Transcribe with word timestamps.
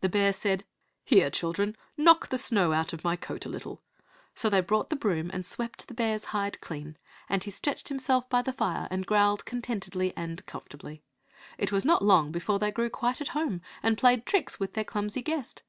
The 0.00 0.08
bear 0.08 0.32
said, 0.32 0.64
"Here, 1.04 1.28
children, 1.28 1.76
knock 1.94 2.30
the 2.30 2.38
snow 2.38 2.72
out 2.72 2.94
of 2.94 3.04
my 3.04 3.16
coat 3.16 3.44
a 3.44 3.50
little;" 3.50 3.82
so 4.34 4.48
they 4.48 4.62
brought 4.62 4.88
the 4.88 4.96
broom 4.96 5.28
and 5.30 5.44
swept 5.44 5.88
the 5.88 5.92
bear's 5.94 6.24
hide 6.32 6.58
clean; 6.62 6.96
and 7.28 7.44
he 7.44 7.50
stretched 7.50 7.90
himself 7.90 8.26
by 8.30 8.40
the 8.40 8.54
fire 8.54 8.88
and 8.90 9.04
growled 9.04 9.44
contentedly 9.44 10.14
and 10.16 10.46
comfortably. 10.46 11.02
It 11.58 11.70
was 11.70 11.84
not 11.84 12.00
long 12.02 12.32
before 12.32 12.58
they 12.58 12.70
grew 12.72 12.88
quite 12.88 13.20
at 13.20 13.28
home, 13.36 13.60
and 13.82 13.98
played 13.98 14.24
tricks 14.24 14.58
with 14.58 14.72
their 14.72 14.84
clumsy 14.84 15.20
guest. 15.20 15.62